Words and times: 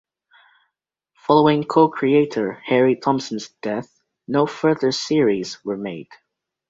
Following 1.13 1.63
co-creator 1.63 2.53
Harry 2.65 2.95
Thompson's 2.95 3.49
death, 3.61 4.01
no 4.27 4.47
further 4.47 4.91
series 4.91 5.63
were 5.63 5.77
made. 5.77 6.07